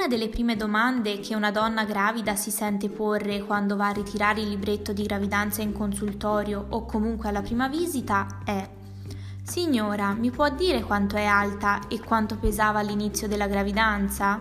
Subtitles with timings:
[0.00, 4.40] Una delle prime domande che una donna gravida si sente porre quando va a ritirare
[4.40, 8.66] il libretto di gravidanza in consultorio o comunque alla prima visita è
[9.42, 14.40] Signora, mi può dire quanto è alta e quanto pesava all'inizio della gravidanza?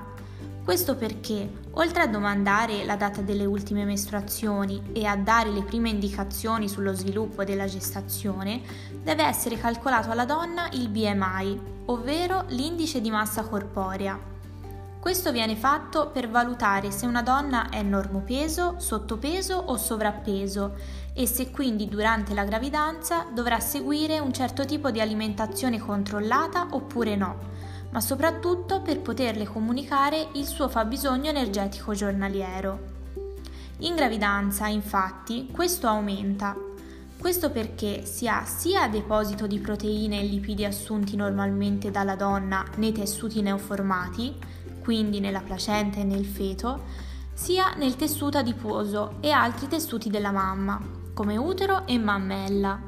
[0.63, 5.89] Questo perché, oltre a domandare la data delle ultime mestruazioni e a dare le prime
[5.89, 8.61] indicazioni sullo sviluppo della gestazione,
[9.03, 14.38] deve essere calcolato alla donna il BMI, ovvero l'indice di massa corporea.
[14.99, 20.75] Questo viene fatto per valutare se una donna è normopeso, sottopeso o sovrappeso
[21.13, 27.15] e se quindi durante la gravidanza dovrà seguire un certo tipo di alimentazione controllata oppure
[27.15, 27.59] no
[27.91, 32.97] ma soprattutto per poterle comunicare il suo fabbisogno energetico giornaliero.
[33.79, 36.55] In gravidanza, infatti, questo aumenta.
[37.17, 42.91] Questo perché si ha sia deposito di proteine e lipidi assunti normalmente dalla donna nei
[42.91, 44.35] tessuti neoformati,
[44.89, 46.81] quindi nella placenta e nel feto,
[47.31, 50.81] sia nel tessuto adiposo e altri tessuti della mamma,
[51.13, 52.81] come utero e mammella.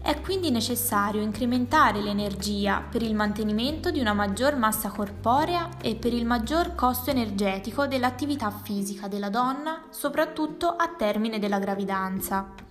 [0.00, 6.12] È quindi necessario incrementare l'energia per il mantenimento di una maggior massa corporea e per
[6.12, 12.63] il maggior costo energetico dell'attività fisica della donna, soprattutto a termine della gravidanza.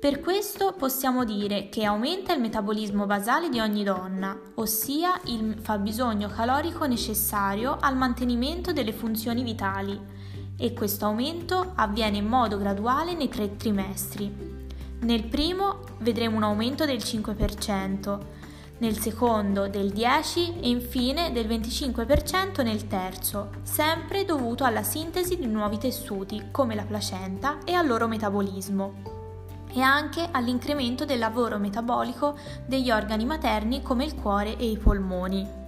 [0.00, 6.26] Per questo possiamo dire che aumenta il metabolismo basale di ogni donna, ossia il fabbisogno
[6.28, 10.00] calorico necessario al mantenimento delle funzioni vitali,
[10.56, 14.34] e questo aumento avviene in modo graduale nei tre trimestri.
[15.00, 18.18] Nel primo vedremo un aumento del 5%,
[18.78, 25.46] nel secondo del 10% e infine del 25% nel terzo, sempre dovuto alla sintesi di
[25.46, 29.18] nuovi tessuti come la placenta e al loro metabolismo
[29.72, 35.58] e anche all'incremento del lavoro metabolico degli organi materni come il cuore e i polmoni.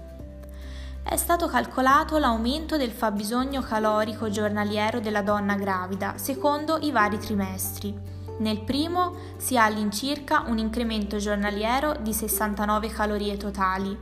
[1.03, 8.13] È stato calcolato l'aumento del fabbisogno calorico giornaliero della donna gravida secondo i vari trimestri
[8.39, 13.97] nel primo si ha all'incirca un incremento giornaliero di 69 calorie totali,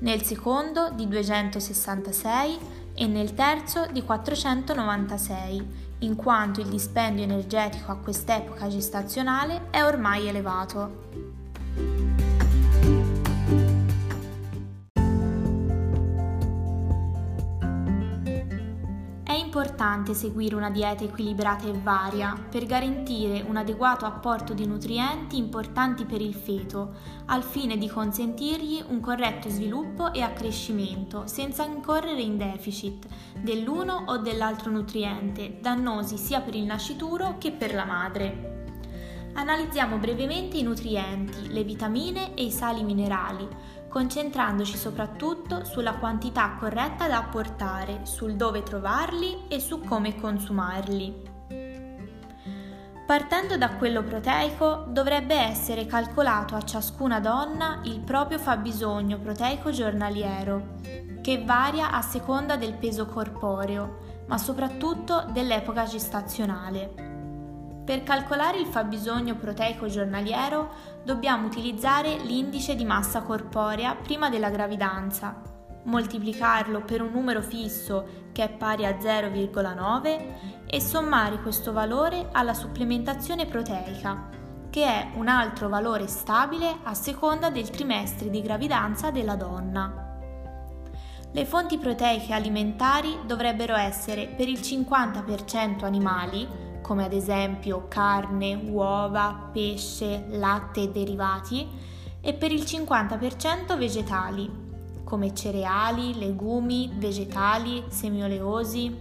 [0.00, 2.58] nel secondo di 266
[2.94, 10.28] e nel terzo di 496, in quanto il dispendio energetico a quest'epoca gestazionale è ormai
[10.28, 11.31] elevato.
[19.92, 26.06] Importante seguire una dieta equilibrata e varia per garantire un adeguato apporto di nutrienti importanti
[26.06, 26.94] per il feto,
[27.26, 33.06] al fine di consentirgli un corretto sviluppo e accrescimento senza incorrere in deficit
[33.38, 38.50] dell'uno o dell'altro nutriente, dannosi sia per il nascituro che per la madre.
[39.34, 43.46] Analizziamo brevemente i nutrienti, le vitamine e i sali minerali,
[43.92, 51.30] concentrandoci soprattutto sulla quantità corretta da apportare, sul dove trovarli e su come consumarli.
[53.06, 60.78] Partendo da quello proteico, dovrebbe essere calcolato a ciascuna donna il proprio fabbisogno proteico giornaliero,
[61.20, 67.11] che varia a seconda del peso corporeo, ma soprattutto dell'epoca gestazionale.
[67.84, 70.70] Per calcolare il fabbisogno proteico giornaliero
[71.02, 75.42] dobbiamo utilizzare l'indice di massa corporea prima della gravidanza,
[75.84, 82.54] moltiplicarlo per un numero fisso che è pari a 0,9 e sommare questo valore alla
[82.54, 84.28] supplementazione proteica,
[84.70, 90.10] che è un altro valore stabile a seconda del trimestre di gravidanza della donna.
[91.32, 99.48] Le fonti proteiche alimentari dovrebbero essere per il 50% animali, come ad esempio carne, uova,
[99.50, 101.66] pesce, latte e derivati,
[102.20, 104.50] e per il 50% vegetali,
[105.02, 108.94] come cereali, legumi, vegetali, semioleosi.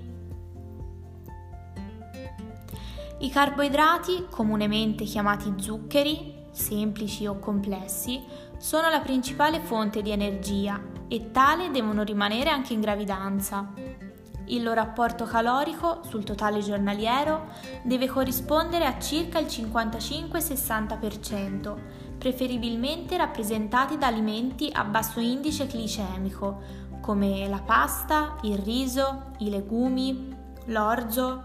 [3.18, 8.24] I carboidrati, comunemente chiamati zuccheri, semplici o complessi,
[8.58, 14.11] sono la principale fonte di energia e tale devono rimanere anche in gravidanza.
[14.46, 17.50] Il loro apporto calorico sul totale giornaliero
[17.84, 21.76] deve corrispondere a circa il 55-60%,
[22.18, 30.36] preferibilmente rappresentati da alimenti a basso indice glicemico, come la pasta, il riso, i legumi,
[30.66, 31.44] l'orzo.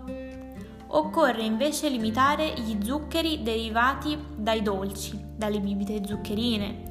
[0.89, 6.85] Occorre invece limitare gli zuccheri derivati dai dolci, dalle bibite zuccherine,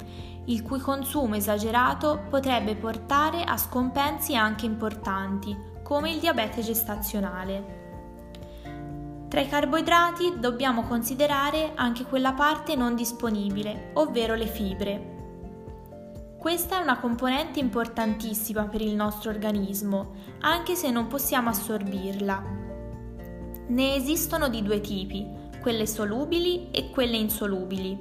[0.46, 7.84] il cui consumo esagerato potrebbe portare a scompensi anche importanti, come il diabete gestazionale.
[9.28, 15.14] Tra i carboidrati dobbiamo considerare anche quella parte non disponibile, ovvero le fibre.
[16.36, 22.42] Questa è una componente importantissima per il nostro organismo, anche se non possiamo assorbirla.
[23.68, 25.24] Ne esistono di due tipi,
[25.60, 27.96] quelle solubili e quelle insolubili.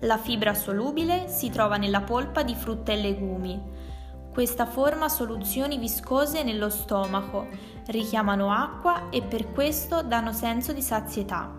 [0.00, 3.62] La fibra solubile si trova nella polpa di frutta e legumi.
[4.34, 7.46] Questa forma soluzioni viscose nello stomaco,
[7.86, 11.56] richiamano acqua e per questo danno senso di sazietà.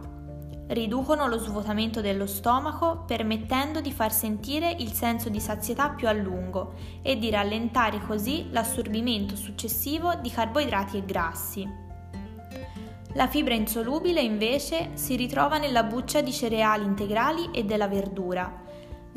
[0.67, 6.11] Riducono lo svuotamento dello stomaco permettendo di far sentire il senso di sazietà più a
[6.11, 11.65] lungo e di rallentare così l'assorbimento successivo di carboidrati e grassi.
[13.13, 18.63] La fibra insolubile invece si ritrova nella buccia di cereali integrali e della verdura.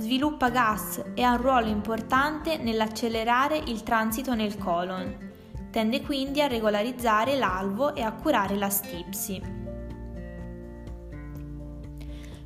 [0.00, 5.33] Sviluppa gas e ha un ruolo importante nell'accelerare il transito nel colon.
[5.73, 9.43] Tende quindi a regolarizzare l'alvo e a curare la stipsi.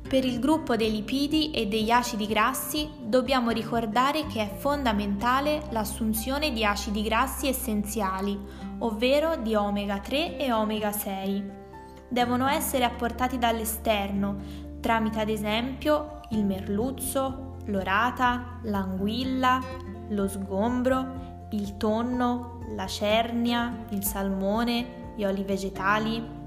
[0.01, 6.51] Per il gruppo dei lipidi e degli acidi grassi dobbiamo ricordare che è fondamentale l'assunzione
[6.53, 8.35] di acidi grassi essenziali,
[8.79, 11.61] ovvero di omega 3 e omega 6.
[12.09, 14.37] Devono essere apportati dall'esterno,
[14.83, 19.61] tramite ad esempio il merluzzo, l'orata, l'anguilla,
[20.09, 26.41] lo sgombro, il tonno, la cernia, il salmone, gli oli vegetali,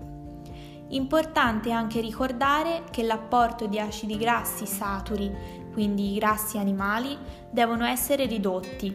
[0.91, 5.35] Importante anche ricordare che l'apporto di acidi grassi saturi,
[5.73, 7.19] quindi i grassi animali,
[7.51, 8.95] devono essere ridotti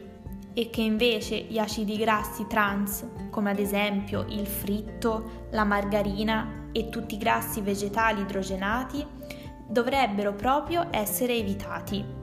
[0.53, 6.89] e che invece gli acidi grassi trans, come ad esempio il fritto, la margarina e
[6.89, 9.05] tutti i grassi vegetali idrogenati,
[9.67, 12.19] dovrebbero proprio essere evitati.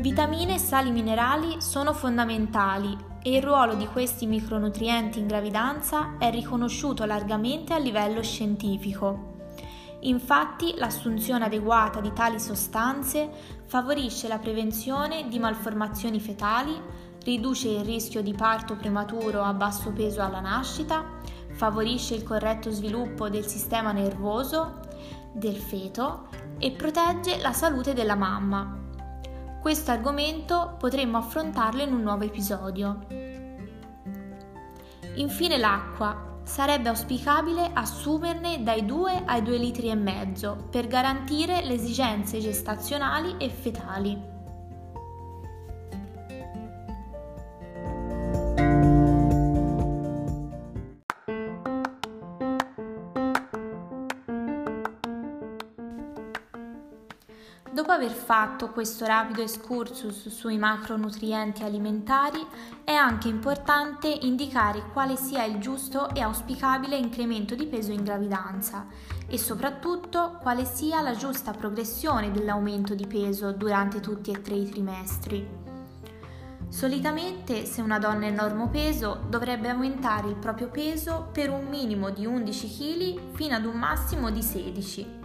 [0.00, 6.30] Vitamine e sali minerali sono fondamentali e il ruolo di questi micronutrienti in gravidanza è
[6.30, 9.33] riconosciuto largamente a livello scientifico.
[10.04, 13.30] Infatti l'assunzione adeguata di tali sostanze
[13.64, 16.78] favorisce la prevenzione di malformazioni fetali,
[17.24, 21.04] riduce il rischio di parto prematuro a basso peso alla nascita,
[21.52, 24.80] favorisce il corretto sviluppo del sistema nervoso
[25.32, 26.28] del feto
[26.58, 28.82] e protegge la salute della mamma.
[29.62, 33.06] Questo argomento potremmo affrontarlo in un nuovo episodio.
[35.14, 36.33] Infine l'acqua.
[36.44, 43.36] Sarebbe auspicabile assumerne dai 2 ai 2 litri e mezzo per garantire le esigenze gestazionali
[43.38, 44.33] e fetali.
[57.94, 62.44] Aver fatto questo rapido excursus sui macronutrienti alimentari,
[62.82, 68.86] è anche importante indicare quale sia il giusto e auspicabile incremento di peso in gravidanza
[69.26, 74.68] e soprattutto quale sia la giusta progressione dell'aumento di peso durante tutti e tre i
[74.68, 75.62] trimestri.
[76.68, 82.26] Solitamente se una donna è normopeso dovrebbe aumentare il proprio peso per un minimo di
[82.26, 85.22] 11 kg fino ad un massimo di 16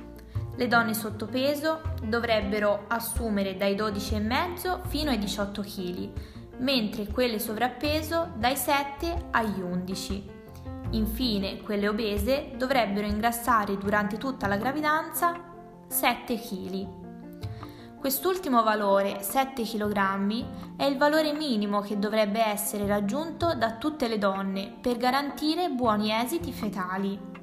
[0.59, 6.09] le donne sottopeso dovrebbero assumere dai 12,5 fino ai 18 kg,
[6.57, 10.29] mentre quelle sovrappeso dai 7 agli 11.
[10.91, 15.34] Infine, quelle obese dovrebbero ingrassare durante tutta la gravidanza
[15.88, 16.88] 7 kg.
[17.98, 24.17] Quest'ultimo valore, 7 kg, è il valore minimo che dovrebbe essere raggiunto da tutte le
[24.17, 27.38] donne per garantire buoni esiti fetali.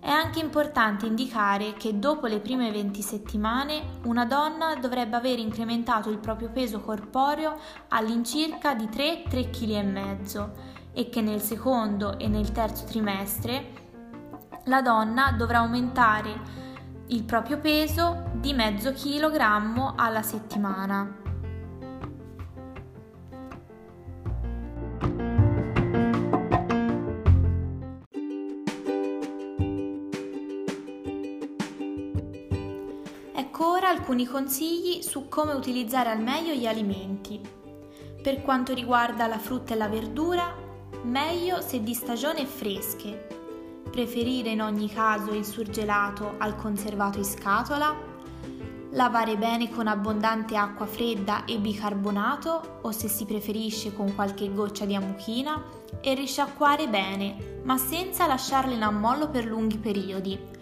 [0.00, 6.08] È anche importante indicare che dopo le prime 20 settimane una donna dovrebbe aver incrementato
[6.08, 10.50] il proprio peso corporeo all'incirca di 3-3,5 kg
[10.92, 13.72] e che nel secondo e nel terzo trimestre
[14.64, 16.58] la donna dovrà aumentare
[17.08, 21.29] il proprio peso di mezzo chilogrammo alla settimana.
[34.00, 37.38] Alcuni consigli su come utilizzare al meglio gli alimenti.
[38.22, 40.54] Per quanto riguarda la frutta e la verdura,
[41.02, 43.28] meglio se di stagione fresche.
[43.90, 47.94] Preferire in ogni caso il surgelato al conservato in scatola.
[48.92, 54.86] Lavare bene con abbondante acqua fredda e bicarbonato o se si preferisce con qualche goccia
[54.86, 55.62] di amuchina
[56.00, 60.58] e risciacquare bene, ma senza lasciarle in ammollo per lunghi periodi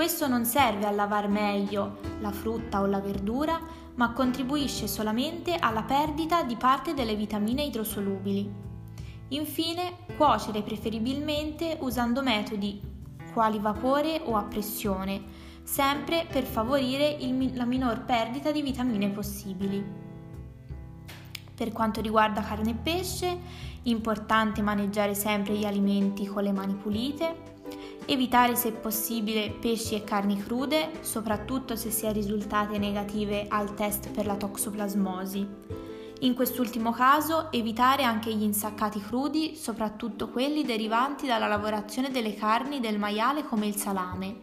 [0.00, 3.60] questo non serve a lavar meglio la frutta o la verdura,
[3.96, 8.50] ma contribuisce solamente alla perdita di parte delle vitamine idrosolubili.
[9.28, 12.80] Infine, cuocere preferibilmente usando metodi
[13.34, 15.22] quali vapore o a pressione,
[15.64, 19.84] sempre per favorire il, la minor perdita di vitamine possibili.
[21.54, 23.38] Per quanto riguarda carne e pesce,
[23.82, 27.48] importante maneggiare sempre gli alimenti con le mani pulite,
[28.10, 34.10] evitare se possibile pesci e carni crude, soprattutto se si è risultate negative al test
[34.10, 35.46] per la toxoplasmosi.
[36.22, 42.80] In quest'ultimo caso evitare anche gli insaccati crudi, soprattutto quelli derivanti dalla lavorazione delle carni
[42.80, 44.40] del maiale come il salame.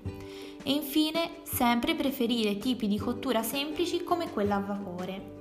[0.63, 5.35] E infine sempre preferire tipi di cottura semplici come quella a vapore.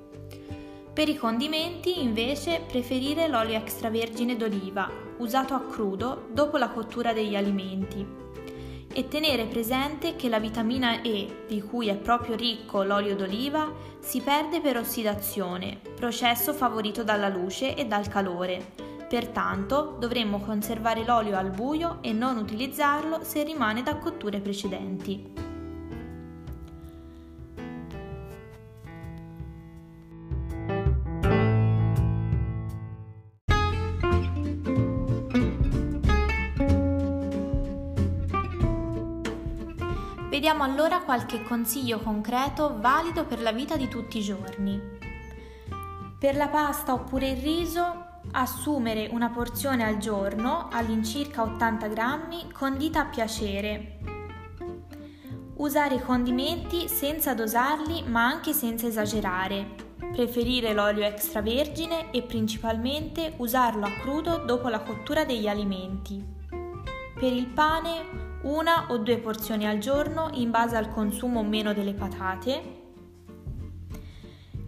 [0.96, 7.36] Per i condimenti invece preferire l'olio extravergine d'oliva, usato a crudo dopo la cottura degli
[7.36, 8.24] alimenti
[8.94, 14.22] e tenere presente che la vitamina E, di cui è proprio ricco l'olio d'oliva, si
[14.22, 18.72] perde per ossidazione, processo favorito dalla luce e dal calore.
[19.06, 25.45] Pertanto dovremmo conservare l'olio al buio e non utilizzarlo se rimane da cotture precedenti.
[40.46, 44.80] Vediamo allora qualche consiglio concreto valido per la vita di tutti i giorni.
[46.20, 47.82] Per la pasta oppure il riso,
[48.30, 53.98] assumere una porzione al giorno, all'incirca 80 grammi, condita a piacere.
[55.56, 59.74] Usare i condimenti senza dosarli ma anche senza esagerare.
[60.12, 66.24] Preferire l'olio extravergine e principalmente usarlo a crudo dopo la cottura degli alimenti.
[67.18, 71.72] Per il pane una o due porzioni al giorno in base al consumo o meno
[71.72, 72.84] delle patate.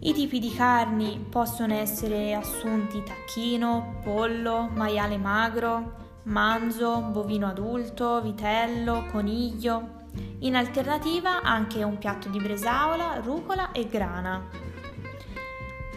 [0.01, 9.05] I tipi di carni possono essere assunti tacchino, pollo, maiale magro, manzo, bovino adulto, vitello,
[9.11, 9.97] coniglio.
[10.39, 14.68] In alternativa anche un piatto di bresaola, rucola e grana.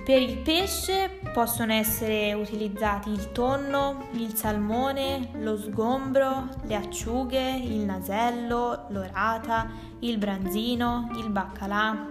[0.04, 7.84] Per il pesce possono essere utilizzati il tonno, il salmone, lo sgombro, le acciughe, il
[7.84, 12.08] nasello, l'orata, il branzino, il baccalà.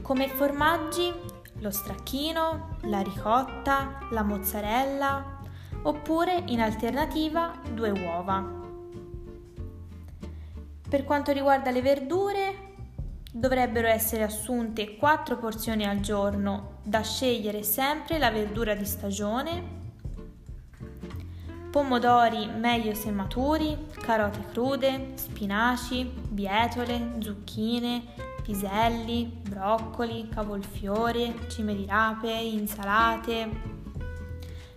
[0.00, 1.12] Come formaggi
[1.58, 5.38] lo stracchino, la ricotta, la mozzarella
[5.82, 8.58] oppure in alternativa due uova.
[10.88, 12.69] Per quanto riguarda le verdure,
[13.32, 19.78] Dovrebbero essere assunte 4 porzioni al giorno, da scegliere sempre la verdura di stagione,
[21.70, 28.02] pomodori meglio se maturi, carote crude, spinaci, bietole, zucchine,
[28.42, 33.48] piselli, broccoli, cavolfiore, cime di rape, insalate.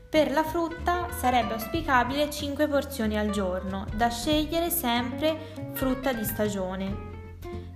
[0.07, 7.12] Per la frutta sarebbe auspicabile 5 porzioni al giorno, da scegliere sempre frutta di stagione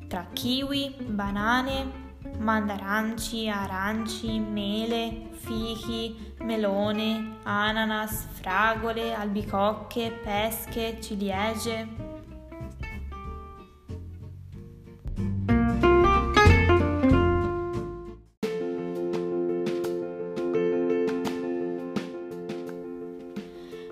[0.08, 2.06] tra kiwi, banane,
[2.40, 12.16] mandaranci, aranci, mele, fichi, melone, ananas, fragole, albicocche, pesche, ciliegie.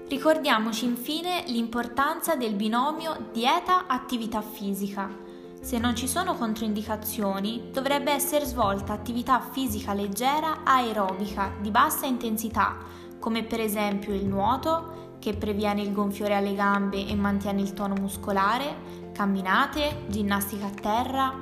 [0.08, 5.25] Ricordiamoci infine l'importanza del binomio dieta-attività fisica
[5.66, 12.78] se non ci sono controindicazioni, dovrebbe essere svolta attività fisica leggera aerobica di bassa intensità,
[13.18, 17.96] come per esempio il nuoto, che previene il gonfiore alle gambe e mantiene il tono
[17.96, 21.34] muscolare, camminate, ginnastica a terra.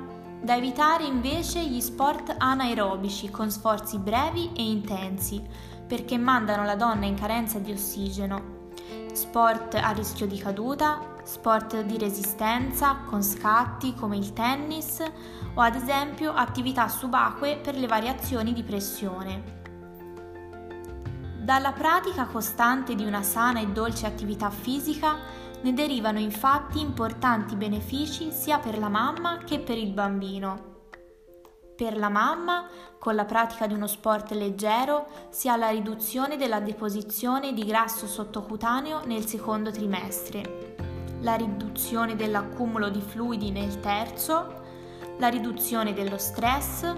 [0.42, 5.44] Da evitare invece gli sport anaerobici con sforzi brevi e intensi,
[5.86, 8.62] perché mandano la donna in carenza di ossigeno.
[9.12, 15.02] Sport a rischio di caduta, sport di resistenza con scatti come il tennis
[15.54, 19.62] o ad esempio attività subacquee per le variazioni di pressione.
[21.40, 25.18] Dalla pratica costante di una sana e dolce attività fisica
[25.62, 30.72] ne derivano infatti importanti benefici sia per la mamma che per il bambino.
[31.76, 32.68] Per la mamma,
[33.00, 38.08] con la pratica di uno sport leggero, si ha la riduzione della deposizione di grasso
[38.08, 40.83] sottocutaneo nel secondo trimestre
[41.24, 44.62] la riduzione dell'accumulo di fluidi nel terzo,
[45.18, 46.94] la riduzione dello stress,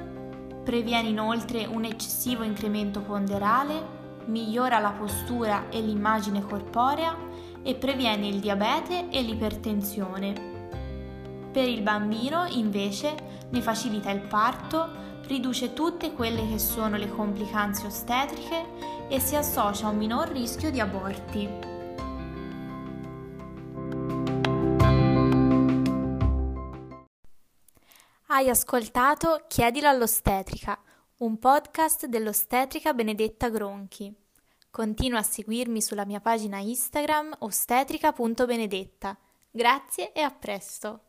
[0.64, 7.16] previene inoltre un eccessivo incremento ponderale, migliora la postura e l'immagine corporea
[7.62, 10.54] e previene il diabete e l'ipertensione.
[11.52, 13.16] Per il bambino, invece,
[13.50, 19.86] ne facilita il parto, riduce tutte quelle che sono le complicanze ostetriche e si associa
[19.86, 21.74] a un minor rischio di aborti.
[28.36, 30.78] Hai ascoltato Chiedilo all'ostetrica,
[31.20, 34.14] un podcast dell'ostetrica Benedetta Gronchi.
[34.70, 39.18] Continua a seguirmi sulla mia pagina Instagram ostetrica.benedetta.
[39.50, 41.05] Grazie e a presto!